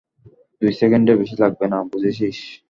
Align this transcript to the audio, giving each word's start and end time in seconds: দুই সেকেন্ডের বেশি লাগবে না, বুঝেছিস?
দুই 0.61 0.71
সেকেন্ডের 0.79 1.19
বেশি 1.21 1.35
লাগবে 1.43 1.65
না, 1.71 1.77
বুঝেছিস? 1.91 2.37